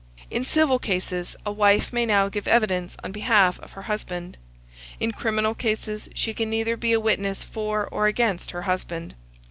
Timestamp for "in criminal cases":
4.99-6.09